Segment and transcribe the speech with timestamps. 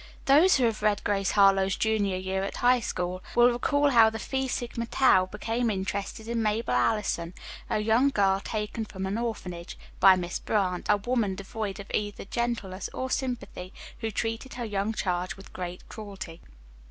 [0.25, 4.17] Those who have read "Grace Harlowe's Junior Year at High School" will recall how the
[4.17, 7.35] Phi Sigma Tau became interested in Mabel Allison,
[7.69, 12.25] a young girl taken from an orphanage by Miss Brant, a woman devoid of either
[12.25, 16.41] gentleness or sympathy, who treated her young charge with great cruelty.